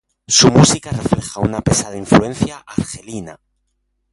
[0.27, 3.39] Su música refleja una pesada influencia argelina.